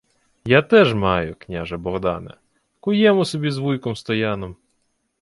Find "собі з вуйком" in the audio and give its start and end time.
3.25-3.95